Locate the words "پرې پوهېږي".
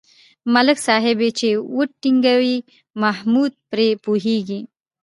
3.69-4.59